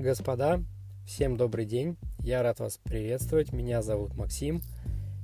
господа, 0.00 0.62
всем 1.06 1.36
добрый 1.36 1.66
день. 1.66 1.96
Я 2.20 2.42
рад 2.42 2.58
вас 2.60 2.78
приветствовать. 2.82 3.52
Меня 3.52 3.82
зовут 3.82 4.16
Максим. 4.16 4.62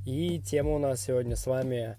И 0.04 0.38
тема 0.38 0.74
у 0.74 0.78
нас 0.78 1.00
сегодня 1.00 1.34
с 1.34 1.46
вами 1.46 1.96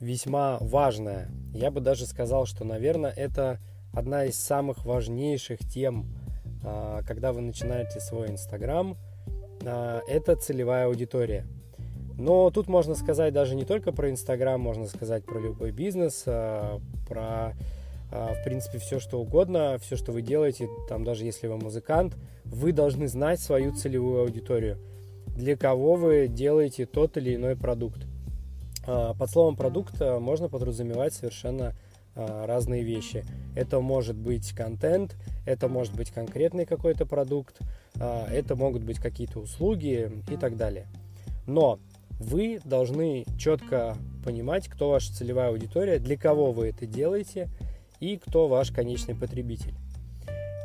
весьма 0.00 0.58
важная. 0.60 1.28
Я 1.52 1.70
бы 1.70 1.80
даже 1.80 2.06
сказал, 2.06 2.46
что, 2.46 2.64
наверное, 2.64 3.10
это 3.10 3.58
одна 3.92 4.24
из 4.24 4.38
самых 4.38 4.86
важнейших 4.86 5.58
тем, 5.58 6.06
а, 6.64 7.02
когда 7.02 7.32
вы 7.32 7.42
начинаете 7.42 8.00
свой 8.00 8.28
Инстаграм. 8.30 8.96
А, 9.64 10.00
это 10.08 10.34
целевая 10.36 10.86
аудитория. 10.86 11.46
Но 12.16 12.50
тут 12.50 12.68
можно 12.68 12.94
сказать 12.94 13.34
даже 13.34 13.54
не 13.54 13.64
только 13.64 13.92
про 13.92 14.10
Инстаграм, 14.10 14.60
можно 14.60 14.86
сказать 14.86 15.24
про 15.24 15.38
любой 15.38 15.72
бизнес, 15.72 16.24
а, 16.26 16.80
про 17.06 17.52
в 18.10 18.42
принципе, 18.44 18.78
все 18.78 18.98
что 19.00 19.20
угодно, 19.20 19.78
все, 19.80 19.96
что 19.96 20.12
вы 20.12 20.22
делаете, 20.22 20.68
там 20.88 21.04
даже 21.04 21.24
если 21.24 21.46
вы 21.46 21.58
музыкант, 21.58 22.16
вы 22.44 22.72
должны 22.72 23.06
знать 23.06 23.40
свою 23.40 23.74
целевую 23.74 24.22
аудиторию, 24.22 24.78
для 25.36 25.56
кого 25.56 25.94
вы 25.94 26.26
делаете 26.28 26.86
тот 26.86 27.16
или 27.18 27.34
иной 27.34 27.54
продукт. 27.54 28.06
А, 28.86 29.14
под 29.14 29.30
словом 29.30 29.56
продукт 29.56 29.94
а, 30.00 30.18
можно 30.20 30.48
подразумевать 30.48 31.12
совершенно 31.14 31.74
разные 32.14 32.82
вещи. 32.82 33.24
Это 33.54 33.78
может 33.78 34.16
быть 34.16 34.50
контент, 34.50 35.14
это 35.46 35.68
может 35.68 35.94
быть 35.94 36.10
конкретный 36.10 36.66
какой-то 36.66 37.06
продукт, 37.06 37.60
это 37.94 38.56
могут 38.56 38.82
быть 38.82 38.98
какие-то 38.98 39.38
услуги 39.38 40.10
и 40.28 40.36
так 40.36 40.56
далее. 40.56 40.88
Но 41.46 41.78
вы 42.18 42.60
должны 42.64 43.24
четко 43.38 43.96
понимать, 44.24 44.66
кто 44.66 44.90
ваша 44.90 45.14
целевая 45.14 45.50
аудитория, 45.50 46.00
для 46.00 46.16
кого 46.16 46.50
вы 46.50 46.70
это 46.70 46.86
делаете– 46.86 47.48
и 48.00 48.16
кто 48.16 48.48
ваш 48.48 48.70
конечный 48.70 49.14
потребитель. 49.14 49.74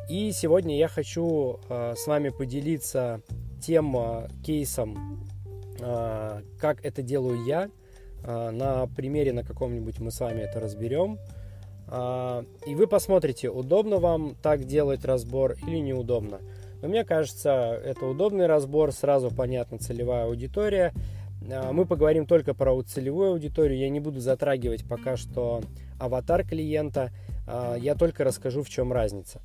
И 0.10 0.32
сегодня 0.32 0.78
я 0.78 0.88
хочу 0.88 1.60
э, 1.70 1.94
с 1.96 2.08
вами 2.08 2.30
поделиться 2.30 3.22
тем 3.62 3.96
э, 3.96 4.28
кейсом, 4.44 5.26
э, 5.80 6.42
как 6.60 6.86
это 6.86 7.02
делаю 7.02 7.44
я. 7.46 7.70
На 8.26 8.88
примере 8.88 9.34
на 9.34 9.44
каком-нибудь 9.44 10.00
мы 10.00 10.10
с 10.10 10.22
вами 10.22 10.44
это 10.44 10.62
разберем. 10.62 11.20
И 11.92 12.74
вы 12.74 12.88
посмотрите, 12.88 13.50
удобно 13.50 13.98
вам 13.98 14.36
так 14.42 14.64
делать 14.64 15.04
разбор 15.04 15.58
или 15.68 15.80
неудобно. 15.80 16.40
Но 16.82 16.88
мне 16.88 17.04
кажется, 17.04 17.50
это 17.84 18.06
удобный 18.06 18.46
разбор, 18.46 18.94
сразу 18.94 19.30
понятна 19.30 19.78
целевая 19.78 20.24
аудитория. 20.24 20.94
Мы 21.72 21.86
поговорим 21.86 22.26
только 22.26 22.54
про 22.54 22.82
целевую 22.84 23.32
аудиторию. 23.32 23.78
Я 23.78 23.90
не 23.90 24.00
буду 24.00 24.20
затрагивать 24.20 24.88
пока 24.88 25.18
что 25.18 25.62
аватар 26.00 26.46
клиента. 26.48 27.12
А, 27.46 27.76
я 27.76 27.96
только 27.96 28.24
расскажу, 28.24 28.64
в 28.64 28.70
чем 28.70 28.94
разница. 28.94 29.42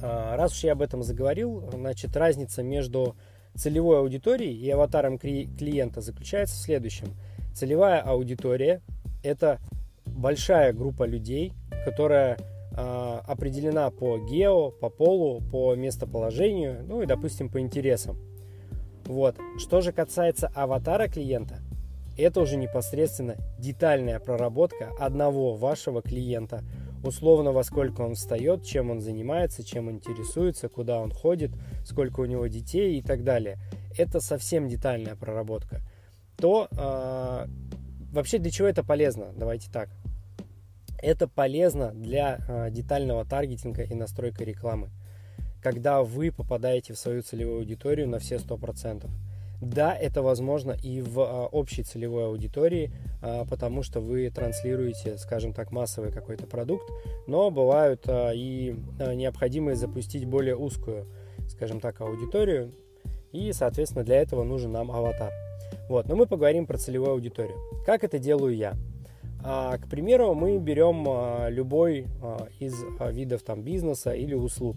А, 0.00 0.36
раз 0.36 0.52
уж 0.52 0.64
я 0.64 0.72
об 0.72 0.82
этом 0.82 1.02
заговорил, 1.02 1.68
значит, 1.72 2.16
разница 2.16 2.62
между 2.62 3.16
целевой 3.54 3.98
аудиторией 3.98 4.54
и 4.54 4.70
аватаром 4.70 5.18
клиента 5.18 6.00
заключается 6.00 6.56
в 6.56 6.60
следующем. 6.60 7.08
Целевая 7.54 8.00
аудитория– 8.00 8.82
это 9.24 9.58
большая 10.04 10.72
группа 10.72 11.04
людей, 11.04 11.52
которая 11.84 12.38
определена 12.76 13.90
по 13.90 14.18
гео, 14.18 14.70
по 14.70 14.90
полу, 14.90 15.40
по 15.40 15.74
местоположению, 15.74 16.84
ну 16.86 17.00
и, 17.00 17.06
допустим, 17.06 17.48
по 17.48 17.58
интересам. 17.58 18.18
Вот. 19.06 19.36
Что 19.58 19.80
же 19.80 19.92
касается 19.92 20.48
аватара 20.54 21.08
клиента, 21.08 21.60
это 22.16 22.40
уже 22.40 22.56
непосредственно 22.56 23.36
детальная 23.58 24.18
проработка 24.18 24.90
одного 24.98 25.54
вашего 25.54 26.02
клиента. 26.02 26.62
Условно, 27.04 27.52
во 27.52 27.62
сколько 27.62 28.00
он 28.00 28.14
встает, 28.14 28.64
чем 28.64 28.90
он 28.90 29.00
занимается, 29.00 29.62
чем 29.62 29.90
интересуется, 29.90 30.68
куда 30.68 30.98
он 30.98 31.12
ходит, 31.12 31.52
сколько 31.84 32.20
у 32.20 32.24
него 32.24 32.46
детей 32.46 32.98
и 32.98 33.02
так 33.02 33.22
далее. 33.22 33.58
Это 33.96 34.20
совсем 34.20 34.66
детальная 34.68 35.14
проработка. 35.14 35.82
То 36.36 36.68
э, 36.70 37.46
вообще 38.12 38.38
для 38.38 38.50
чего 38.50 38.66
это 38.66 38.82
полезно? 38.82 39.32
Давайте 39.36 39.70
так. 39.70 39.90
Это 41.00 41.28
полезно 41.28 41.92
для 41.92 42.38
э, 42.48 42.70
детального 42.70 43.24
таргетинга 43.24 43.82
и 43.82 43.94
настройка 43.94 44.42
рекламы. 44.42 44.90
Когда 45.62 46.02
вы 46.02 46.30
попадаете 46.30 46.92
в 46.92 46.98
свою 46.98 47.22
целевую 47.22 47.58
аудиторию 47.58 48.08
на 48.08 48.18
все 48.18 48.36
100%. 48.36 49.08
Да, 49.60 49.94
это 49.94 50.22
возможно 50.22 50.72
и 50.72 51.00
в 51.00 51.20
а, 51.20 51.46
общей 51.46 51.82
целевой 51.82 52.26
аудитории, 52.26 52.92
а, 53.22 53.46
потому 53.46 53.82
что 53.82 54.00
вы 54.00 54.30
транслируете, 54.30 55.16
скажем 55.16 55.54
так, 55.54 55.72
массовый 55.72 56.12
какой-то 56.12 56.46
продукт, 56.46 56.90
но 57.26 57.50
бывают 57.50 58.04
а, 58.06 58.32
и 58.34 58.76
необходимые 58.98 59.76
запустить 59.76 60.26
более 60.26 60.56
узкую, 60.56 61.06
скажем 61.48 61.80
так, 61.80 62.00
аудиторию, 62.00 62.72
и, 63.32 63.52
соответственно, 63.52 64.04
для 64.04 64.16
этого 64.16 64.44
нужен 64.44 64.72
нам 64.72 64.90
аватар. 64.90 65.32
Вот, 65.88 66.06
но 66.06 66.16
мы 66.16 66.26
поговорим 66.26 66.66
про 66.66 66.76
целевую 66.76 67.12
аудиторию. 67.12 67.56
Как 67.84 68.04
это 68.04 68.18
делаю 68.18 68.54
я? 68.54 68.74
К 69.42 69.82
примеру, 69.88 70.34
мы 70.34 70.58
берем 70.58 71.06
любой 71.48 72.06
из 72.58 72.74
видов 73.12 73.42
там, 73.42 73.62
бизнеса 73.62 74.12
или 74.12 74.34
услуг. 74.34 74.76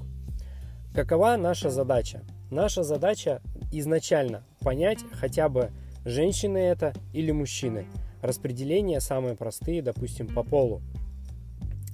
Какова 0.94 1.38
наша 1.38 1.70
задача? 1.70 2.24
Наша 2.50 2.82
задача 2.82 3.42
изначально 3.72 4.44
понять 4.60 5.00
хотя 5.12 5.48
бы 5.48 5.72
женщины 6.04 6.58
это 6.58 6.94
или 7.14 7.32
мужчины. 7.32 7.86
Распределения 8.22 9.00
самые 9.00 9.36
простые, 9.36 9.84
допустим, 9.84 10.28
по 10.28 10.44
полу. 10.44 10.82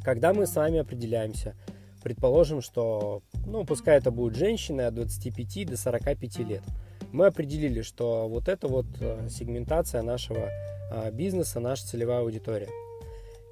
Когда 0.04 0.34
мы 0.34 0.48
с 0.48 0.56
вами 0.56 0.80
определяемся, 0.80 1.56
предположим, 2.04 2.62
что, 2.62 3.22
ну, 3.46 3.66
пускай 3.66 3.98
это 3.98 4.12
будут 4.12 4.36
женщины 4.38 4.82
от 4.82 4.96
25 4.96 5.68
до 5.68 5.78
45 5.78 6.40
лет, 6.40 6.64
мы 7.12 7.28
определили, 7.28 7.82
что 7.82 8.30
вот 8.30 8.48
это 8.48 8.68
вот 8.68 8.86
э, 9.00 9.28
сегментация 9.30 10.04
нашего 10.04 10.50
а, 10.92 11.12
бизнеса, 11.12 11.60
наша 11.60 11.86
целевая 11.86 12.20
аудитория. 12.20 12.70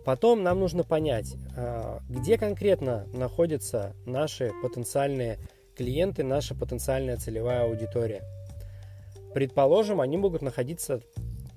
Потом 0.05 0.43
нам 0.43 0.59
нужно 0.59 0.83
понять, 0.83 1.35
а, 1.55 2.01
где 2.09 2.37
конкретно 2.37 3.07
находятся 3.13 3.93
наши 4.05 4.51
потенциальные 4.61 5.39
клиенты, 5.75 6.23
наша 6.23 6.55
потенциальная 6.55 7.17
целевая 7.17 7.63
аудитория. 7.63 8.21
Предположим, 9.33 10.01
они 10.01 10.17
могут 10.17 10.41
находиться 10.41 11.01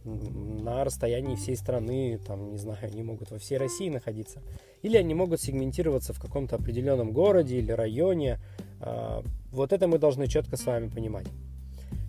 на 0.05 0.85
расстоянии 0.85 1.35
всей 1.35 1.57
страны, 1.57 2.19
там, 2.25 2.53
не 2.53 2.59
знаю, 2.59 2.79
они 2.83 3.03
могут 3.03 3.31
во 3.33 3.39
всей 3.39 3.59
России 3.59 3.89
находиться. 3.89 4.41
Или 4.83 4.97
они 4.97 5.15
могут 5.15 5.41
сегментироваться 5.41 6.13
в 6.13 6.21
каком-то 6.21 6.57
определенном 6.57 7.13
городе 7.13 7.59
или 7.59 7.73
районе. 7.73 8.39
А, 8.81 9.23
вот 9.51 9.73
это 9.73 9.89
мы 9.89 9.99
должны 9.99 10.29
четко 10.29 10.57
с 10.57 10.65
вами 10.65 10.89
понимать. 10.89 11.27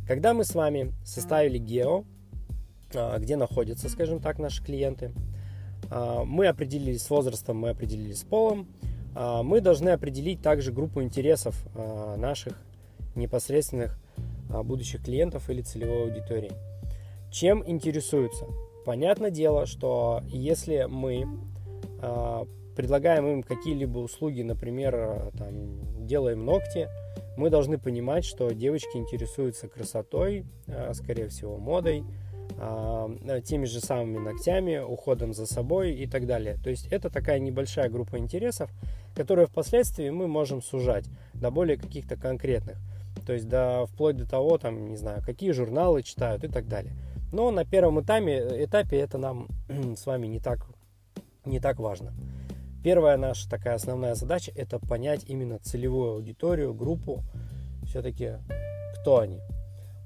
Когда 0.07 0.33
мы 0.33 0.45
с 0.45 0.53
вами 0.53 0.93
составили 1.03 1.57
гео, 1.57 2.03
а, 2.93 3.17
где 3.17 3.35
находятся, 3.35 3.89
скажем 3.89 4.19
так, 4.19 4.37
наши 4.37 4.63
клиенты, 4.63 5.11
мы 5.89 6.47
определились 6.47 7.03
с 7.03 7.09
возрастом, 7.09 7.57
мы 7.57 7.69
определились 7.69 8.19
с 8.19 8.23
полом, 8.23 8.67
мы 9.15 9.61
должны 9.61 9.89
определить 9.89 10.41
также 10.41 10.71
группу 10.71 11.01
интересов 11.01 11.55
наших 12.17 12.53
непосредственных 13.15 13.99
будущих 14.49 15.03
клиентов 15.03 15.49
или 15.49 15.61
целевой 15.61 16.03
аудитории. 16.03 16.51
Чем 17.31 17.63
интересуются? 17.67 18.45
Понятное 18.85 19.31
дело, 19.31 19.65
что 19.65 20.21
если 20.27 20.85
мы 20.89 21.25
предлагаем 22.75 23.27
им 23.27 23.43
какие-либо 23.43 23.97
услуги, 23.97 24.43
например, 24.43 25.31
там, 25.37 26.05
делаем 26.05 26.45
ногти, 26.45 26.87
мы 27.35 27.49
должны 27.49 27.77
понимать, 27.79 28.23
что 28.23 28.51
девочки 28.51 28.97
интересуются 28.97 29.67
красотой, 29.67 30.45
скорее 30.93 31.27
всего, 31.29 31.57
модой, 31.57 32.03
а, 32.03 32.26
теми 33.45 33.65
же 33.65 33.79
самыми 33.79 34.17
ногтями, 34.17 34.77
уходом 34.77 35.33
за 35.33 35.45
собой 35.45 35.93
и 35.93 36.07
так 36.07 36.25
далее. 36.25 36.57
То 36.63 36.69
есть 36.69 36.87
это 36.87 37.09
такая 37.09 37.39
небольшая 37.39 37.89
группа 37.89 38.17
интересов, 38.17 38.71
которые 39.15 39.47
впоследствии 39.47 40.09
мы 40.09 40.27
можем 40.27 40.61
сужать 40.61 41.05
до 41.33 41.51
более 41.51 41.77
каких-то 41.77 42.15
конкретных. 42.15 42.77
То 43.25 43.33
есть 43.33 43.47
до, 43.47 43.85
вплоть 43.87 44.17
до 44.17 44.27
того, 44.27 44.57
там, 44.57 44.89
не 44.89 44.97
знаю, 44.97 45.21
какие 45.25 45.51
журналы 45.51 46.03
читают 46.03 46.43
и 46.43 46.47
так 46.47 46.67
далее. 46.67 46.93
Но 47.31 47.51
на 47.51 47.65
первом 47.65 48.01
этапе, 48.01 48.63
этапе 48.63 48.97
это 48.97 49.17
нам 49.17 49.47
с 49.97 50.05
вами 50.05 50.27
не 50.27 50.39
так, 50.39 50.65
не 51.45 51.59
так 51.59 51.79
важно. 51.79 52.13
Первая 52.83 53.17
наша 53.17 53.49
такая 53.49 53.75
основная 53.75 54.15
задача– 54.15 54.51
это 54.55 54.79
понять 54.79 55.25
именно 55.27 55.59
целевую 55.59 56.13
аудиторию, 56.13 56.73
группу, 56.73 57.23
все-таки 57.85 58.33
кто 59.01 59.19
они. 59.19 59.41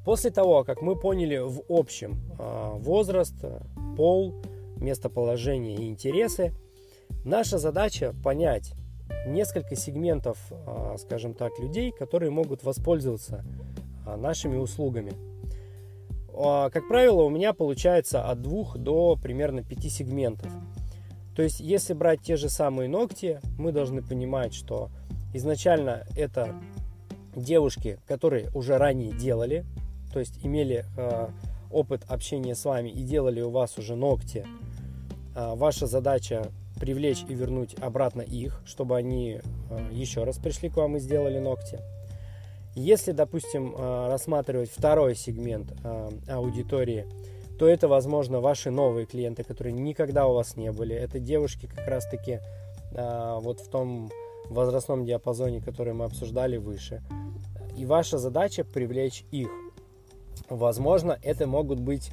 После 0.03 0.31
того, 0.31 0.63
как 0.63 0.81
мы 0.81 0.95
поняли 0.95 1.38
в 1.38 1.62
общем 1.69 2.19
а, 2.39 2.75
возраст, 2.75 3.36
пол, 3.95 4.33
местоположение 4.77 5.75
и 5.75 5.88
интересы, 5.88 6.53
наша 7.24 7.59
задача 7.59 8.15
понять 8.24 8.74
несколько 9.27 9.75
сегментов, 9.75 10.39
а, 10.51 10.95
скажем 10.98 11.36
так, 11.36 11.57
людей, 11.59 11.92
которые 11.92 12.31
могут 12.31 12.63
воспользоваться 12.63 13.45
а, 14.06 14.18
нашими 14.18 14.57
услугами. 14.57 15.13
Как 16.33 16.88
правило, 16.88 17.24
у 17.24 17.30
меня 17.30 17.51
получается 17.51 18.24
от 18.24 18.42
двух 18.42 18.77
до 18.77 19.18
примерно 19.21 19.63
пяти 19.63 19.89
сегментов. 19.89 20.50
То 21.36 21.44
есть, 21.44 21.59
если 21.59 21.94
брать 21.94 22.21
те 22.21 22.38
же 22.38 22.50
самые 22.50 22.88
ногти, 22.88 23.42
мы 23.59 23.74
должны 23.74 24.01
понимать, 24.01 24.53
что 24.53 24.89
изначально 25.33 26.06
это 26.15 26.56
девушки, 27.36 28.00
которые 28.07 28.50
уже 28.56 28.77
ранее 28.77 29.12
делали, 29.12 29.65
то 30.12 30.19
есть 30.19 30.40
имели 30.44 30.86
э, 30.98 31.28
опыт 31.72 32.04
общения 32.08 32.56
с 32.56 32.66
вами 32.66 32.90
и 32.90 33.04
делали 33.04 33.42
у 33.42 33.50
вас 33.50 33.78
уже 33.78 33.96
ногти, 33.96 34.46
э, 35.36 35.56
ваша 35.56 35.88
задача 35.88 36.52
привлечь 36.80 37.24
и 37.28 37.34
вернуть 37.34 37.75
обратно 37.80 38.22
их, 38.22 38.62
чтобы 38.66 38.98
они 38.98 39.40
э, 39.69 39.90
еще 39.92 40.24
раз 40.24 40.38
пришли 40.38 40.69
к 40.69 40.78
вам 40.78 40.98
и 40.98 41.00
сделали 41.00 41.40
ногти. 41.40 41.80
Если, 42.75 43.12
допустим, 43.12 43.75
э, 43.78 44.08
рассматривать 44.08 44.72
второй 44.72 45.16
сегмент 45.16 45.74
э, 45.84 46.10
аудитории, 46.30 47.06
то 47.60 47.68
это, 47.68 47.88
возможно, 47.88 48.40
ваши 48.40 48.72
новые 48.72 49.06
клиенты, 49.06 49.44
которые 49.44 49.74
никогда 49.74 50.25
у 50.25 50.34
вас 50.34 50.56
не 50.56 50.72
были. 50.72 50.96
Это 50.96 51.19
девушки 51.19 51.68
как 51.68 51.88
раз-таки 51.88 52.40
э, 52.94 53.38
вот 53.42 53.60
в 53.60 53.69
том 53.69 54.10
возрастном 54.50 55.06
диапазоне, 55.06 55.62
который 55.62 55.94
мы 55.94 56.06
обсуждали 56.06 56.58
выше. 56.58 57.04
И 57.78 57.86
ваша 57.86 58.18
задача 58.18 58.63
привлечь 58.63 59.25
их. 59.31 59.50
Возможно, 60.50 61.18
это 61.24 61.48
могут 61.48 61.80
быть 61.80 62.12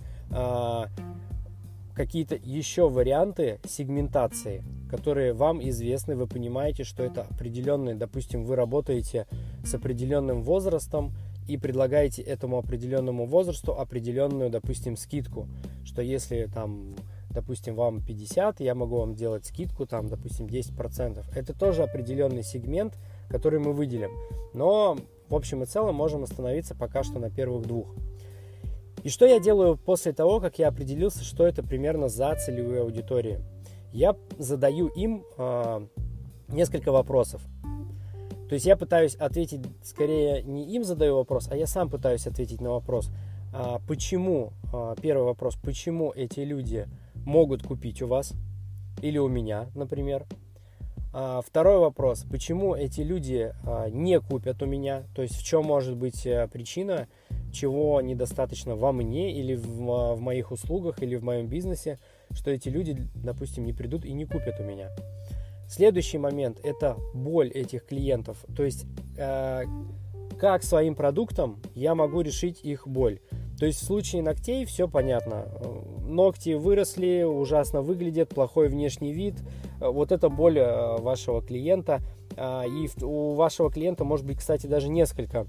какие-то 1.94 2.36
еще 2.36 2.88
варианты 2.88 3.58
сегментации, 3.66 4.62
которые 4.88 5.32
вам 5.32 5.60
известны, 5.68 6.14
вы 6.14 6.28
понимаете, 6.28 6.84
что 6.84 7.02
это 7.02 7.22
определенные, 7.22 7.96
допустим, 7.96 8.44
вы 8.44 8.54
работаете 8.54 9.26
с 9.64 9.74
определенным 9.74 10.44
возрастом 10.44 11.12
и 11.48 11.56
предлагаете 11.56 12.22
этому 12.22 12.58
определенному 12.58 13.26
возрасту 13.26 13.72
определенную, 13.72 14.48
допустим, 14.48 14.96
скидку, 14.96 15.48
что 15.84 16.00
если 16.00 16.44
там 16.44 16.94
допустим, 17.30 17.74
вам 17.74 18.02
50, 18.02 18.60
я 18.60 18.74
могу 18.74 18.98
вам 18.98 19.14
делать 19.14 19.46
скидку, 19.46 19.86
там, 19.86 20.08
допустим, 20.08 20.46
10%. 20.46 21.24
Это 21.34 21.52
тоже 21.52 21.82
определенный 21.82 22.42
сегмент, 22.42 22.94
который 23.28 23.60
мы 23.60 23.72
выделим. 23.72 24.10
Но, 24.54 24.96
в 25.28 25.34
общем 25.34 25.62
и 25.62 25.66
целом, 25.66 25.94
можем 25.94 26.22
остановиться 26.22 26.74
пока 26.74 27.02
что 27.02 27.18
на 27.18 27.30
первых 27.30 27.66
двух. 27.66 27.94
И 29.04 29.10
что 29.10 29.26
я 29.26 29.38
делаю 29.38 29.76
после 29.76 30.12
того, 30.12 30.40
как 30.40 30.58
я 30.58 30.68
определился, 30.68 31.22
что 31.22 31.46
это 31.46 31.62
примерно 31.62 32.08
за 32.08 32.34
целевые 32.34 32.82
аудитории? 32.82 33.40
Я 33.92 34.16
задаю 34.38 34.88
им 34.88 35.24
э, 35.36 35.86
несколько 36.48 36.92
вопросов. 36.92 37.42
То 38.48 38.54
есть 38.54 38.66
я 38.66 38.76
пытаюсь 38.76 39.14
ответить, 39.14 39.60
скорее 39.82 40.42
не 40.42 40.74
им 40.74 40.82
задаю 40.82 41.16
вопрос, 41.16 41.48
а 41.50 41.56
я 41.56 41.66
сам 41.66 41.90
пытаюсь 41.90 42.26
ответить 42.26 42.60
на 42.60 42.70
вопрос, 42.70 43.10
а, 43.52 43.80
почему, 43.86 44.52
а, 44.72 44.94
первый 44.96 45.24
вопрос, 45.24 45.56
почему 45.62 46.12
эти 46.14 46.40
люди 46.40 46.86
могут 47.26 47.62
купить 47.62 48.00
у 48.00 48.06
вас 48.06 48.32
или 49.02 49.18
у 49.18 49.28
меня, 49.28 49.68
например. 49.74 50.26
А, 51.12 51.40
второй 51.40 51.78
вопрос, 51.78 52.24
почему 52.30 52.74
эти 52.74 53.00
люди 53.00 53.52
а, 53.64 53.88
не 53.88 54.20
купят 54.20 54.62
у 54.62 54.66
меня, 54.66 55.04
то 55.14 55.22
есть 55.22 55.36
в 55.36 55.44
чем 55.44 55.64
может 55.64 55.96
быть 55.96 56.26
а, 56.26 56.46
причина, 56.48 57.08
чего 57.52 58.00
недостаточно 58.00 58.76
во 58.76 58.92
мне 58.92 59.32
или 59.32 59.54
в, 59.54 59.90
а, 59.90 60.14
в 60.14 60.20
моих 60.20 60.52
услугах 60.52 61.02
или 61.02 61.16
в 61.16 61.24
моем 61.24 61.46
бизнесе, 61.46 61.98
что 62.32 62.50
эти 62.50 62.68
люди, 62.68 62.96
допустим, 63.14 63.64
не 63.64 63.72
придут 63.72 64.04
и 64.04 64.12
не 64.12 64.26
купят 64.26 64.60
у 64.60 64.64
меня. 64.64 64.90
Следующий 65.68 66.18
момент– 66.18 66.60
это 66.62 66.96
боль 67.14 67.48
этих 67.48 67.86
клиентов. 67.86 68.44
То 68.56 68.64
есть, 68.64 68.86
э, 69.18 69.64
как 70.38 70.62
своим 70.62 70.94
продуктом 70.94 71.60
я 71.74 71.94
могу 71.94 72.22
решить 72.22 72.60
их 72.62 72.88
боль. 72.88 73.20
То 73.58 73.66
есть 73.66 73.82
в 73.82 73.84
случае 73.84 74.22
ногтей 74.22 74.64
все 74.64 74.88
понятно. 74.88 75.46
Ногти 76.06 76.54
выросли, 76.54 77.22
ужасно 77.22 77.82
выглядят, 77.82 78.30
плохой 78.30 78.68
внешний 78.68 79.12
вид. 79.12 79.34
Вот 79.80 80.12
это 80.12 80.28
боль 80.28 80.58
э, 80.58 80.96
вашего 80.98 81.42
клиента. 81.42 82.00
А, 82.36 82.64
и 82.64 82.88
у 83.02 83.34
вашего 83.34 83.70
клиента 83.70 84.04
может 84.04 84.26
быть, 84.26 84.38
кстати, 84.38 84.66
даже 84.66 84.88
несколько 84.88 85.46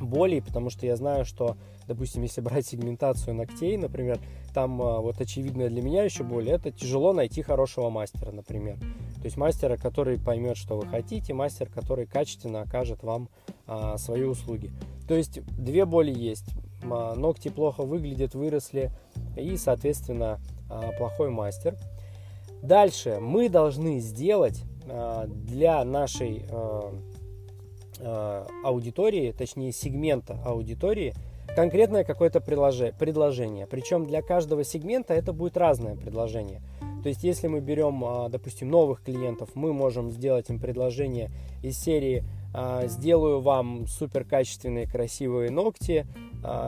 болей, 0.00 0.42
потому 0.42 0.70
что 0.70 0.86
я 0.86 0.96
знаю, 0.96 1.24
что, 1.24 1.56
допустим, 1.86 2.22
если 2.22 2.40
брать 2.40 2.66
сегментацию 2.66 3.34
ногтей, 3.34 3.76
например, 3.76 4.18
там 4.52 4.80
а, 4.82 5.00
вот 5.00 5.20
очевидная 5.20 5.68
для 5.68 5.82
меня 5.82 6.04
еще 6.04 6.24
боль, 6.24 6.48
это 6.50 6.70
тяжело 6.70 7.12
найти 7.12 7.42
хорошего 7.42 7.90
мастера, 7.90 8.32
например. 8.32 8.78
То 9.16 9.26
есть 9.26 9.36
мастера, 9.36 9.76
который 9.76 10.18
поймет, 10.18 10.56
что 10.56 10.76
вы 10.76 10.86
хотите, 10.86 11.32
мастер, 11.32 11.68
который 11.68 12.06
качественно 12.06 12.62
окажет 12.62 13.02
вам 13.02 13.28
а, 13.66 13.96
свои 13.96 14.24
услуги. 14.24 14.70
То 15.06 15.14
есть 15.14 15.40
две 15.56 15.84
боли 15.84 16.12
есть. 16.12 16.46
А, 16.90 17.14
ногти 17.14 17.48
плохо 17.48 17.82
выглядят, 17.82 18.34
выросли 18.34 18.90
и, 19.36 19.56
соответственно, 19.56 20.40
а, 20.68 20.90
плохой 20.98 21.30
мастер. 21.30 21.76
Дальше 22.62 23.18
мы 23.20 23.48
должны 23.48 23.98
сделать 23.98 24.62
а, 24.88 25.26
для 25.26 25.84
нашей 25.84 26.44
а, 26.48 26.94
а, 28.00 28.46
аудитории, 28.64 29.32
точнее 29.32 29.72
сегмента 29.72 30.38
аудитории, 30.44 31.12
конкретное 31.56 32.04
какое-то 32.04 32.40
предложение. 32.40 33.66
Причем 33.66 34.06
для 34.06 34.22
каждого 34.22 34.62
сегмента 34.62 35.12
это 35.12 35.32
будет 35.32 35.56
разное 35.56 35.96
предложение. 35.96 36.62
То 37.02 37.08
есть, 37.08 37.24
если 37.24 37.48
мы 37.48 37.58
берем, 37.58 38.30
допустим, 38.30 38.70
новых 38.70 39.02
клиентов, 39.02 39.50
мы 39.54 39.72
можем 39.72 40.12
сделать 40.12 40.48
им 40.50 40.60
предложение 40.60 41.32
из 41.60 41.76
серии 41.76 42.24
«Сделаю 42.84 43.40
вам 43.40 43.88
супер 43.88 44.24
качественные 44.24 44.86
красивые 44.86 45.50
ногти, 45.50 46.06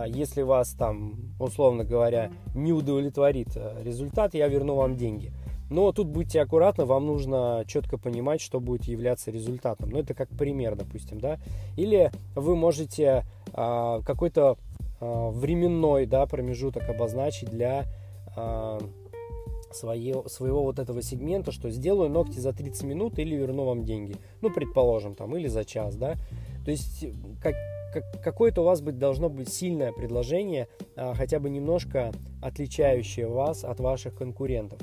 если 0.08 0.42
вас 0.42 0.70
там, 0.72 1.36
условно 1.38 1.84
говоря, 1.84 2.32
не 2.52 2.72
удовлетворит 2.72 3.56
результат, 3.84 4.34
я 4.34 4.48
верну 4.48 4.74
вам 4.74 4.96
деньги». 4.96 5.32
Но 5.74 5.90
тут 5.90 6.06
будьте 6.06 6.40
аккуратны, 6.40 6.84
вам 6.84 7.04
нужно 7.04 7.64
четко 7.66 7.98
понимать, 7.98 8.40
что 8.40 8.60
будет 8.60 8.84
являться 8.84 9.32
результатом. 9.32 9.90
Ну, 9.90 9.98
это 9.98 10.14
как 10.14 10.28
пример, 10.28 10.76
допустим, 10.76 11.18
да. 11.18 11.40
Или 11.76 12.12
вы 12.36 12.54
можете 12.54 13.24
какой-то 13.52 14.56
временной 15.00 16.06
да, 16.06 16.26
промежуток 16.26 16.88
обозначить 16.88 17.50
для 17.50 17.86
свое, 19.72 20.22
своего 20.28 20.62
вот 20.62 20.78
этого 20.78 21.02
сегмента, 21.02 21.50
что 21.50 21.70
сделаю 21.70 22.08
ногти 22.08 22.38
за 22.38 22.52
30 22.52 22.84
минут 22.84 23.18
или 23.18 23.34
верну 23.34 23.64
вам 23.64 23.82
деньги. 23.82 24.14
Ну, 24.42 24.50
предположим, 24.50 25.16
там, 25.16 25.36
или 25.36 25.48
за 25.48 25.64
час, 25.64 25.96
да. 25.96 26.14
То 26.64 26.70
есть, 26.70 27.04
как, 27.42 27.56
как, 27.92 28.22
какое-то 28.22 28.62
у 28.62 28.64
вас 28.64 28.80
быть, 28.80 28.98
должно 28.98 29.28
быть 29.28 29.52
сильное 29.52 29.90
предложение, 29.90 30.68
а, 30.94 31.14
хотя 31.14 31.40
бы 31.40 31.50
немножко 31.50 32.12
отличающее 32.40 33.26
вас 33.26 33.64
от 33.64 33.80
ваших 33.80 34.14
конкурентов. 34.14 34.78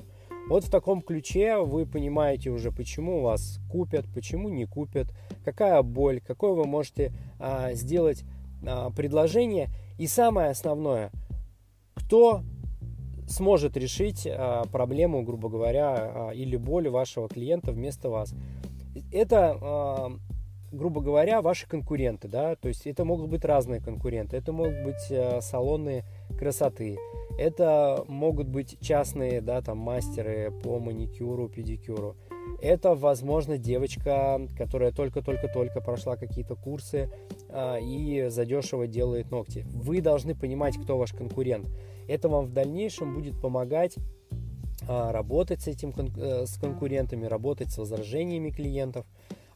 Вот 0.52 0.66
в 0.66 0.70
таком 0.70 1.02
ключе 1.02 1.60
вы 1.60 1.86
понимаете 1.86 2.50
уже, 2.50 2.74
почему 2.74 3.22
вас 3.22 3.62
купят, 3.72 4.06
почему 4.14 4.50
не 4.50 4.66
купят, 4.66 5.08
какая 5.46 5.82
боль, 5.82 6.20
какое 6.20 6.52
вы 6.52 6.66
можете 6.66 7.14
а, 7.40 7.72
сделать 7.72 8.26
а, 8.68 8.90
предложение. 8.90 9.70
И 9.98 10.08
самое 10.08 10.50
основное, 10.50 11.10
кто 11.96 12.42
сможет 13.30 13.78
решить 13.78 14.28
а, 14.28 14.66
проблему, 14.66 15.24
грубо 15.24 15.48
говоря, 15.48 15.94
а, 15.96 16.32
или 16.32 16.58
боль 16.58 16.90
вашего 16.90 17.30
клиента 17.30 17.72
вместо 17.72 18.10
вас. 18.10 18.34
Это, 19.10 19.58
а, 19.62 20.12
грубо 20.74 21.00
говоря, 21.00 21.42
ваши 21.42 21.66
конкуренты, 21.66 22.28
да, 22.28 22.58
то 22.58 22.68
есть 22.68 22.86
это 22.86 23.06
могут 23.06 23.30
быть 23.30 23.46
разные 23.46 23.80
конкуренты, 23.80 24.36
это 24.36 24.52
могут 24.52 24.84
быть 24.84 25.44
салоны 25.46 26.04
красоты, 26.42 26.98
это 27.38 28.04
могут 28.08 28.48
быть 28.48 28.80
частные, 28.82 29.42
да, 29.42 29.62
там 29.62 29.78
мастеры 29.78 30.52
по 30.64 30.80
маникюру, 30.80 31.48
педикюру. 31.48 32.16
Это, 32.60 32.96
возможно, 32.96 33.60
девочка, 33.60 34.42
которая 34.58 34.92
только-только-только 34.92 35.82
прошла 35.82 36.16
какие-то 36.18 36.56
курсы 36.56 37.12
а, 37.50 37.78
и 37.78 38.30
задешево 38.30 38.88
делает 38.88 39.30
ногти. 39.30 39.68
Вы 39.70 40.02
должны 40.02 40.34
понимать, 40.34 40.78
кто 40.82 40.98
ваш 40.98 41.12
конкурент. 41.14 41.68
Это 42.08 42.28
вам 42.28 42.48
в 42.48 42.54
дальнейшем 42.54 43.14
будет 43.14 43.40
помогать 43.40 43.96
а, 44.88 45.12
работать 45.12 45.62
с 45.62 45.68
этим 45.68 45.94
э, 46.18 46.48
с 46.48 46.58
конкурентами, 46.58 47.26
работать 47.28 47.72
с 47.72 47.78
возражениями 47.78 48.50
клиентов, 48.50 49.06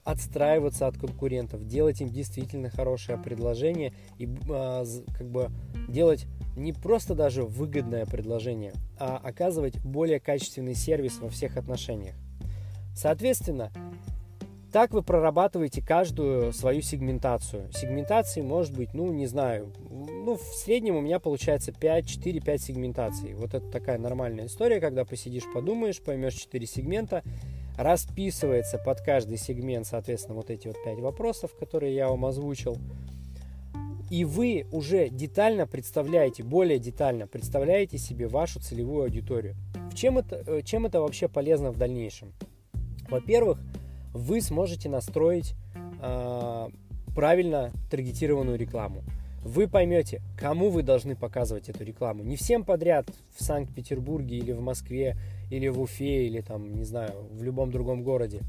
отстраиваться 0.04 0.86
от 0.86 1.00
конкурентов, 1.00 1.66
делать 1.66 2.00
им 2.02 2.10
действительно 2.10 2.70
хорошее 2.70 3.18
предложение 3.18 3.92
и 4.20 4.30
а, 4.52 4.86
как 5.18 5.28
бы 5.28 5.50
делать 5.88 6.28
не 6.56 6.74
просто 6.74 7.16
даже 7.16 7.44
выгодное 7.44 8.06
предложение, 8.06 8.74
а 8.98 9.18
оказывать 9.18 9.80
более 9.84 10.20
качественный 10.20 10.76
сервис 10.76 11.20
во 11.20 11.30
всех 11.30 11.58
отношениях. 11.58 12.16
Соответственно, 12.96 13.72
так 14.72 14.92
вы 14.92 15.04
прорабатываете 15.04 15.82
каждую 15.82 16.52
свою 16.52 16.82
сегментацию. 16.82 17.72
Сегментации 17.72 18.42
может 18.42 18.76
быть, 18.76 18.94
ну, 18.94 19.12
не 19.12 19.26
знаю, 19.26 19.72
ну, 19.90 20.36
в 20.36 20.42
среднем 20.42 20.98
у 20.98 21.02
меня 21.02 21.20
получается 21.20 21.72
5, 21.72 22.06
4-5 22.06 22.58
сегментаций. 22.58 23.34
Вот 23.36 23.54
это 23.54 23.70
такая 23.70 23.98
нормальная 23.98 24.48
история, 24.48 24.82
когда 24.82 25.06
посидишь, 25.06 25.46
подумаешь, 25.54 26.02
поймешь 26.02 26.34
4 26.34 26.66
сегмента, 26.68 27.24
расписывается 27.78 28.78
под 28.78 29.00
каждый 29.02 29.38
сегмент, 29.38 29.88
соответственно, 29.88 30.36
вот 30.36 30.50
эти 30.50 30.68
вот 30.68 30.76
5 30.84 31.00
вопросов, 31.00 31.56
которые 31.58 31.96
я 31.96 32.10
вам 32.10 32.26
озвучил. 32.26 32.78
И 34.16 34.24
вы 34.24 34.66
уже 34.72 35.10
детально 35.10 35.68
представляете, 35.68 36.42
более 36.42 36.80
детально 36.80 37.28
представляете 37.28 37.98
себе 37.98 38.30
вашу 38.30 38.62
целевую 38.62 39.04
аудиторию. 39.04 39.56
В 39.92 39.94
чем 39.94 40.18
это, 40.18 40.42
э, 40.48 40.62
чем 40.62 40.86
это 40.86 41.02
вообще 41.02 41.28
полезно 41.28 41.70
в 41.72 41.78
дальнейшем? 41.78 42.32
Во-первых, 43.10 43.60
вы 44.14 44.40
сможете 44.40 44.88
настроить 44.88 45.54
э, 46.02 46.68
правильно 47.14 47.74
таргетированную 47.92 48.58
рекламу. 48.58 49.04
Вы 49.44 49.68
поймете, 49.68 50.22
кому 50.40 50.70
вы 50.70 50.82
должны 50.82 51.18
показывать 51.18 51.68
эту 51.68 51.84
рекламу. 51.84 52.24
Не 52.24 52.38
всем 52.38 52.64
подряд 52.64 53.08
в 53.38 53.44
Санкт-Петербурге 53.44 54.38
или 54.38 54.54
в 54.54 54.62
Москве, 54.62 55.18
или 55.52 55.68
в 55.68 55.82
Уфе, 55.82 56.26
или 56.26 56.40
там, 56.40 56.74
не 56.74 56.86
знаю, 56.86 57.12
в 57.32 57.44
любом 57.44 57.70
другом 57.70 58.02
городе. 58.02 58.44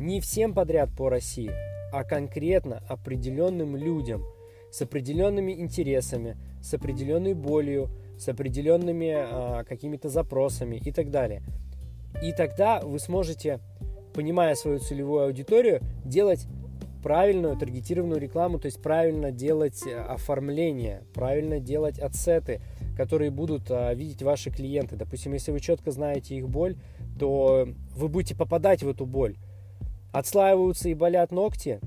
Не 0.00 0.20
всем 0.20 0.52
подряд 0.52 0.90
по 0.98 1.08
России, 1.08 1.52
а 1.92 2.02
конкретно 2.02 2.82
определенным 2.88 3.76
людям 3.76 4.24
с 4.72 4.80
определенными 4.80 5.52
интересами, 5.52 6.36
с 6.62 6.72
определенной 6.72 7.34
болью, 7.34 7.90
с 8.18 8.28
определенными 8.28 9.12
а, 9.14 9.64
какими-то 9.64 10.08
запросами 10.08 10.76
и 10.76 10.90
так 10.90 11.10
далее. 11.10 11.42
И 12.22 12.32
тогда 12.32 12.80
вы 12.80 12.98
сможете, 12.98 13.60
понимая 14.14 14.54
свою 14.54 14.78
целевую 14.78 15.24
аудиторию, 15.24 15.82
делать 16.04 16.46
правильную 17.02 17.56
таргетированную 17.58 18.20
рекламу, 18.20 18.58
то 18.58 18.66
есть 18.66 18.80
правильно 18.80 19.30
делать 19.30 19.82
э, 19.86 19.94
оформление, 19.94 21.02
правильно 21.12 21.58
делать 21.58 21.98
отсеты, 21.98 22.60
которые 22.96 23.30
будут 23.30 23.70
а, 23.70 23.92
видеть 23.92 24.22
ваши 24.22 24.50
клиенты. 24.50 24.96
Допустим, 24.96 25.34
если 25.34 25.52
вы 25.52 25.60
четко 25.60 25.90
знаете 25.90 26.34
их 26.34 26.48
боль, 26.48 26.76
то 27.18 27.68
вы 27.94 28.08
будете 28.08 28.34
попадать 28.34 28.82
в 28.82 28.88
эту 28.88 29.04
боль. 29.04 29.36
Отслаиваются 30.12 30.88
и 30.88 30.94
болят 30.94 31.30
ногти, 31.30 31.80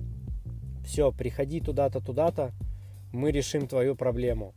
все, 0.85 1.11
приходи 1.11 1.61
туда-то, 1.61 1.99
туда-то, 1.99 2.51
мы 3.15 3.31
решим 3.31 3.67
твою 3.67 3.95
проблему. 3.95 4.53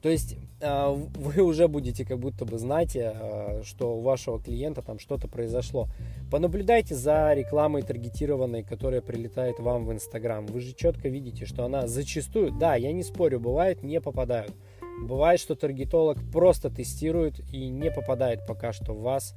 То 0.00 0.08
есть 0.08 0.36
а, 0.60 0.90
вы 0.90 1.42
уже 1.42 1.68
будете 1.68 2.04
как 2.04 2.18
будто 2.18 2.44
бы 2.44 2.58
знать, 2.58 2.96
а, 2.96 3.62
что 3.64 3.96
у 3.96 4.00
вашего 4.00 4.40
клиента 4.40 4.82
там 4.82 4.98
что-то 4.98 5.28
произошло. 5.28 5.88
Понаблюдайте 6.30 6.94
за 6.94 7.32
рекламой 7.34 7.82
таргетированной, 7.82 8.64
которая 8.64 9.00
прилетает 9.00 9.60
вам 9.60 9.86
в 9.86 9.92
Инстаграм. 9.92 10.44
Вы 10.46 10.60
же 10.60 10.74
четко 10.74 11.08
видите, 11.08 11.46
что 11.46 11.64
она 11.64 11.86
зачастую, 11.86 12.52
да, 12.52 12.74
я 12.74 12.92
не 12.92 13.02
спорю, 13.02 13.38
бывает, 13.38 13.82
не 13.82 14.00
попадают. 14.00 14.52
Бывает, 15.02 15.40
что 15.40 15.54
таргетолог 15.54 16.18
просто 16.32 16.68
тестирует 16.70 17.40
и 17.52 17.68
не 17.68 17.90
попадает 17.90 18.46
пока 18.46 18.72
что 18.72 18.92
в 18.92 19.02
вас 19.02 19.34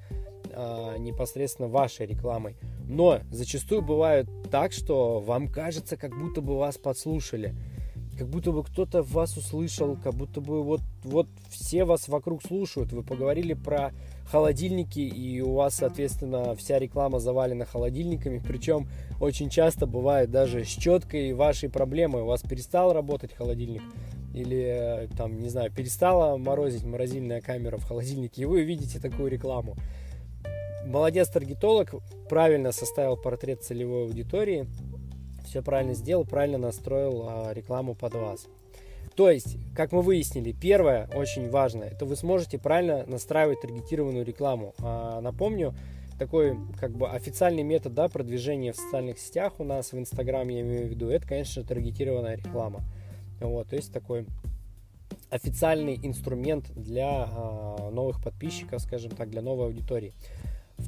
а, 0.51 0.97
непосредственно 0.97 1.67
вашей 1.67 2.07
рекламой. 2.07 2.55
Но 2.87 3.19
зачастую 3.31 3.81
бывает 3.81 4.27
так, 4.51 4.71
что 4.71 5.19
вам 5.19 5.47
кажется, 5.47 5.97
как 5.97 6.17
будто 6.17 6.41
бы 6.41 6.57
вас 6.57 6.77
подслушали 6.77 7.55
как 8.17 8.27
будто 8.27 8.51
бы 8.51 8.63
кто-то 8.63 9.03
вас 9.03 9.35
услышал, 9.37 9.97
как 10.01 10.13
будто 10.13 10.39
бы 10.41 10.63
вот, 10.63 10.81
вот 11.03 11.27
все 11.49 11.83
вас 11.83 12.07
вокруг 12.07 12.41
слушают. 12.43 12.93
Вы 12.93 13.03
поговорили 13.03 13.53
про 13.53 13.91
холодильники, 14.29 14.99
и 14.99 15.41
у 15.41 15.53
вас, 15.53 15.75
соответственно, 15.75 16.55
вся 16.55 16.79
реклама 16.79 17.19
завалена 17.19 17.65
холодильниками. 17.65 18.41
Причем 18.45 18.87
очень 19.19 19.49
часто 19.49 19.85
бывает 19.85 20.31
даже 20.31 20.63
с 20.63 20.69
четкой 20.69 21.33
вашей 21.33 21.69
проблемой. 21.69 22.23
У 22.23 22.27
вас 22.27 22.41
перестал 22.41 22.93
работать 22.93 23.33
холодильник, 23.33 23.83
или 24.33 25.09
там, 25.17 25.39
не 25.39 25.49
знаю, 25.49 25.71
перестала 25.71 26.37
морозить 26.37 26.83
морозильная 26.83 27.41
камера 27.41 27.77
в 27.77 27.83
холодильнике, 27.83 28.43
и 28.43 28.45
вы 28.45 28.63
видите 28.63 28.99
такую 28.99 29.29
рекламу. 29.29 29.75
Молодец 30.85 31.29
таргетолог, 31.29 31.95
правильно 32.29 32.71
составил 32.71 33.17
портрет 33.17 33.63
целевой 33.63 34.03
аудитории, 34.03 34.67
все 35.55 35.63
правильно 35.63 35.93
сделал, 35.93 36.25
правильно 36.25 36.57
настроил 36.57 37.27
а, 37.29 37.53
рекламу 37.53 37.95
под 37.95 38.15
вас. 38.15 38.47
То 39.15 39.31
есть, 39.31 39.55
как 39.73 39.93
мы 39.93 40.01
выяснили, 40.01 40.51
первое, 40.51 41.07
очень 41.15 41.49
важное, 41.49 41.87
это 41.87 42.03
вы 42.05 42.17
сможете 42.17 42.59
правильно 42.59 43.05
настраивать 43.07 43.61
таргетированную 43.61 44.25
рекламу. 44.25 44.73
А, 44.79 45.21
напомню, 45.21 45.73
такой 46.19 46.57
как 46.77 46.91
бы 46.91 47.09
официальный 47.09 47.63
метод 47.63 47.93
да, 47.93 48.09
продвижения 48.09 48.73
в 48.73 48.75
социальных 48.75 49.17
сетях 49.17 49.53
у 49.59 49.63
нас 49.63 49.93
в 49.93 49.97
Инстаграм, 49.97 50.45
я 50.49 50.59
имею 50.59 50.87
в 50.87 50.89
виду, 50.89 51.07
это, 51.07 51.25
конечно, 51.25 51.63
таргетированная 51.63 52.35
реклама. 52.35 52.81
Вот, 53.39 53.69
то 53.69 53.77
есть 53.77 53.93
такой 53.93 54.25
официальный 55.29 55.97
инструмент 56.03 56.69
для 56.75 57.29
а, 57.31 57.91
новых 57.93 58.21
подписчиков, 58.21 58.81
скажем 58.81 59.11
так, 59.11 59.29
для 59.29 59.41
новой 59.41 59.67
аудитории. 59.67 60.11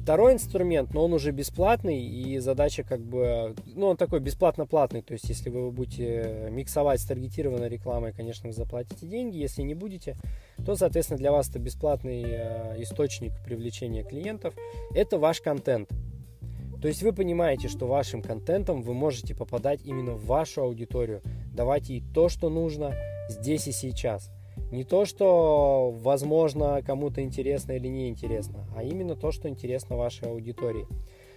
Второй 0.02 0.32
инструмент, 0.32 0.94
но 0.94 1.04
он 1.04 1.12
уже 1.12 1.32
бесплатный, 1.32 2.00
и 2.00 2.38
задача 2.38 2.82
как 2.82 3.00
бы, 3.00 3.54
ну, 3.66 3.88
он 3.88 3.96
такой 3.96 4.20
бесплатно-платный, 4.20 5.02
то 5.02 5.12
есть 5.12 5.28
если 5.28 5.50
вы 5.50 5.70
будете 5.70 6.48
миксовать 6.50 7.00
с 7.00 7.04
таргетированной 7.04 7.68
рекламой, 7.68 8.12
конечно, 8.12 8.48
вы 8.48 8.54
заплатите 8.54 9.06
деньги, 9.06 9.36
если 9.36 9.62
не 9.62 9.74
будете, 9.74 10.16
то, 10.64 10.76
соответственно, 10.76 11.18
для 11.18 11.30
вас 11.30 11.50
это 11.50 11.58
бесплатный 11.58 12.22
э, 12.26 12.82
источник 12.82 13.32
привлечения 13.44 14.02
клиентов, 14.02 14.54
это 14.94 15.18
ваш 15.18 15.42
контент. 15.42 15.90
То 16.80 16.88
есть 16.88 17.02
вы 17.02 17.12
понимаете, 17.12 17.68
что 17.68 17.86
вашим 17.86 18.22
контентом 18.22 18.82
вы 18.82 18.94
можете 18.94 19.34
попадать 19.34 19.80
именно 19.84 20.12
в 20.12 20.24
вашу 20.24 20.62
аудиторию, 20.62 21.22
давать 21.52 21.90
ей 21.90 22.02
то, 22.14 22.28
что 22.28 22.48
нужно 22.48 22.94
здесь 23.28 23.66
и 23.66 23.72
сейчас– 23.72 24.30
не 24.70 24.84
то, 24.84 25.04
что, 25.04 25.90
возможно, 26.02 26.82
кому-то 26.82 27.22
интересно 27.22 27.72
или 27.72 27.88
не 27.88 28.08
интересно, 28.08 28.66
а 28.76 28.82
именно 28.82 29.16
то, 29.16 29.32
что 29.32 29.48
интересно 29.48 29.96
вашей 29.96 30.28
аудитории. 30.28 30.86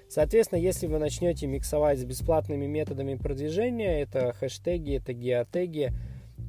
Соответственно, 0.09 0.59
если 0.59 0.87
вы 0.87 0.99
начнете 0.99 1.47
миксовать 1.47 1.99
с 1.99 2.03
бесплатными 2.03 2.65
методами 2.65 3.15
продвижения, 3.15 4.01
это 4.01 4.33
хэштеги, 4.33 4.97
это 4.97 5.13
геотеги, 5.13 5.93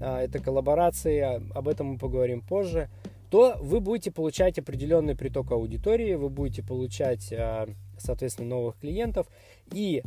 а, 0.01 0.21
это 0.21 0.41
коллаборации, 0.41 1.21
а, 1.21 1.43
об 1.55 1.69
этом 1.69 1.93
мы 1.93 1.99
поговорим 1.99 2.41
позже, 2.41 2.91
то 3.31 3.57
вы 3.61 3.81
будете 3.81 4.11
получать 4.11 4.59
определенный 4.59 5.15
приток 5.15 5.53
аудитории, 5.53 6.15
вы 6.15 6.29
будете 6.29 6.65
получать, 6.65 7.33
а, 7.33 7.69
соответственно, 7.99 8.49
новых 8.49 8.79
клиентов. 8.81 9.29
И 9.73 10.03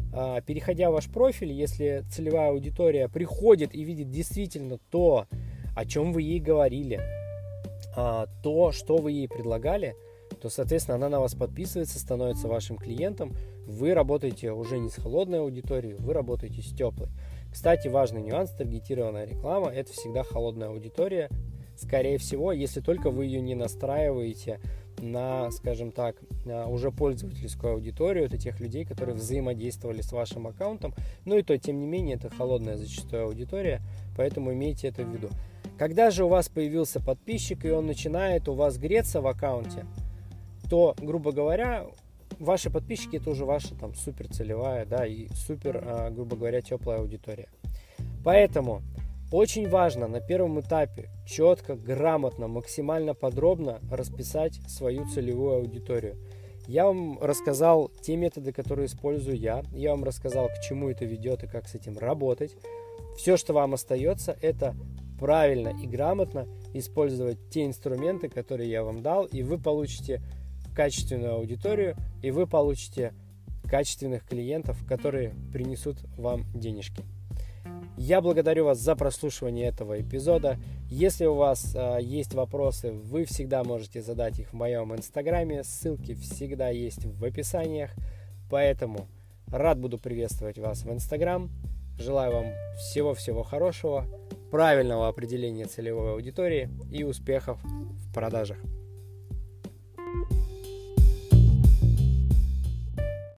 переходя 0.46 0.92
в 0.92 0.94
ваш 0.94 1.10
профиль, 1.10 1.52
если 1.52 2.04
целевая 2.12 2.50
аудитория 2.50 3.08
приходит 3.08 3.74
и 3.74 3.84
видит 3.84 4.12
действительно 4.12 4.78
то, 4.92 5.28
о 5.76 5.86
чем 5.86 6.14
вы 6.14 6.22
ей 6.24 6.40
говорили, 6.40 7.02
а, 7.96 8.28
то, 8.42 8.72
что 8.72 8.98
вы 8.98 9.12
ей 9.12 9.28
предлагали, 9.28 9.96
то, 10.42 10.50
соответственно, 10.50 10.96
она 10.96 11.10
на 11.10 11.20
вас 11.20 11.36
подписывается, 11.36 12.00
становится 12.00 12.48
вашим 12.48 12.78
клиентом. 12.78 13.36
Вы 13.68 13.94
работаете 13.94 14.52
уже 14.52 14.80
не 14.80 14.90
с 14.90 14.96
холодной 14.96 15.40
аудиторией, 15.40 15.96
вы 15.96 16.14
работаете 16.14 16.62
с 16.62 16.74
теплой. 16.76 17.10
Кстати, 17.52 17.88
важный 17.88 18.22
нюанс, 18.22 18.52
таргетированная 18.52 19.26
реклама– 19.26 19.70
это 19.74 19.94
всегда 19.94 20.24
холодная 20.24 20.70
аудитория. 20.70 21.30
Скорее 21.78 22.18
всего, 22.18 22.52
если 22.52 22.82
только 22.82 23.10
вы 23.10 23.26
ее 23.26 23.42
не 23.42 23.56
настраиваете 23.56 24.60
на, 25.00 25.52
скажем 25.52 25.92
так, 25.92 26.16
уже 26.68 26.92
пользовательскую 26.92 27.74
аудиторию, 27.74 28.26
это 28.26 28.38
тех 28.38 28.60
людей, 28.60 28.86
которые 28.86 29.16
взаимодействовали 29.16 30.02
с 30.02 30.12
вашим 30.12 30.48
аккаунтом. 30.48 30.94
Ну 31.26 31.38
и 31.38 31.44
то, 31.44 31.58
тем 31.58 31.80
не 31.80 31.86
менее, 31.86 32.16
это 32.16 32.30
холодная 32.30 32.78
зачастую 32.78 33.26
аудитория, 33.26 33.82
поэтому 34.16 34.54
имейте 34.54 34.88
это 34.88 35.04
в 35.04 35.14
виду. 35.14 35.30
Когда 35.78 36.10
же 36.10 36.24
у 36.24 36.30
вас 36.30 36.48
появился 36.48 37.02
подписчик, 37.02 37.66
и 37.66 37.72
он 37.72 37.86
начинает 37.86 38.48
у 38.48 38.54
вас 38.54 38.78
греться 38.78 39.22
в 39.22 39.28
аккаунте, 39.28 39.86
то, 40.70 40.96
грубо 41.00 41.32
говоря, 41.32 41.88
ваши 42.40 42.70
подписчики 42.70 43.18
это 43.18 43.30
уже 43.30 43.46
ваша 43.46 43.76
там 43.76 43.94
супер 43.94 44.28
целевая, 44.30 44.86
да, 44.86 45.06
и 45.06 45.28
супер, 45.34 45.84
а, 45.86 46.10
грубо 46.10 46.38
говоря, 46.38 46.62
теплая 46.62 47.00
аудитория. 47.00 47.50
Поэтому 48.24 48.82
очень 49.32 49.68
важно 49.68 50.08
на 50.08 50.22
первом 50.22 50.60
этапе 50.60 51.10
четко, 51.28 51.76
грамотно, 51.76 52.48
максимально 52.48 53.14
подробно 53.14 53.80
расписать 53.92 54.56
свою 54.68 55.08
целевую 55.10 55.58
аудиторию. 55.58 56.16
Я 56.68 56.86
вам 56.86 57.20
рассказал 57.20 57.92
те 58.02 58.16
методы, 58.16 58.52
которые 58.52 58.88
использую 58.88 59.38
я. 59.38 59.64
Я 59.72 59.92
вам 59.92 60.04
рассказал, 60.04 60.48
к 60.48 60.62
чему 60.62 60.90
это 60.90 61.06
ведет 61.06 61.44
и 61.44 61.48
как 61.48 61.68
с 61.68 61.76
этим 61.76 61.98
работать. 61.98 62.56
Все, 63.18 63.38
что 63.38 63.54
вам 63.54 63.74
остается, 63.74 64.36
это 64.42 64.76
правильно 65.20 65.70
и 65.82 65.88
грамотно 65.88 66.48
использовать 66.74 67.38
те 67.50 67.66
инструменты, 67.66 68.30
которые 68.30 68.70
я 68.70 68.84
вам 68.84 69.02
дал, 69.02 69.26
и 69.26 69.44
вы 69.44 69.58
получите 69.58 70.22
качественную 70.76 71.36
аудиторию, 71.36 71.96
и 72.22 72.32
вы 72.32 72.48
получите 72.48 73.14
качественных 73.64 74.26
клиентов, 74.26 74.78
которые 74.88 75.34
принесут 75.52 75.98
вам 76.18 76.44
денежки. 76.54 77.04
Я 77.98 78.20
благодарю 78.22 78.66
вас 78.66 78.80
за 78.80 78.96
прослушивание 78.96 79.68
этого 79.68 80.00
эпизода. 80.02 80.58
Если 80.90 81.26
у 81.26 81.36
вас 81.36 81.74
э, 81.74 82.00
есть 82.02 82.34
вопросы, 82.34 82.92
вы 82.92 83.24
всегда 83.24 83.64
можете 83.64 84.02
задать 84.02 84.38
их 84.38 84.50
в 84.50 84.54
моем 84.54 84.94
инстаграме. 84.94 85.64
Ссылки 85.64 86.14
всегда 86.14 86.70
есть 86.70 87.06
в 87.06 87.24
описаниях. 87.24 87.92
Поэтому 88.50 89.08
рад 89.48 89.80
буду 89.80 89.98
приветствовать 89.98 90.58
вас 90.58 90.84
в 90.84 90.92
инстаграм. 90.92 91.50
Желаю 91.98 92.34
вам 92.34 92.46
всего-всего 92.78 93.44
хорошего 93.44 94.06
правильного 94.56 95.10
определения 95.10 95.66
целевой 95.66 96.14
аудитории 96.14 96.70
и 96.90 97.04
успехов 97.04 97.60
в 97.62 98.14
продажах. 98.14 98.58